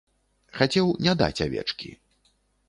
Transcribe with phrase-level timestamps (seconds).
[0.59, 1.89] Хацеў не даць авечкі.